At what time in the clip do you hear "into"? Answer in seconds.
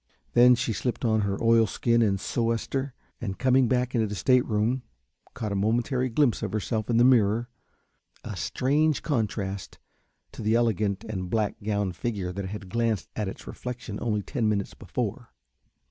3.93-4.07